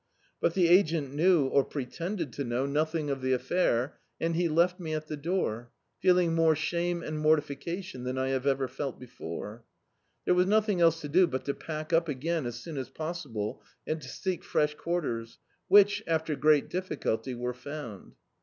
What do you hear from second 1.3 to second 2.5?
or pretended to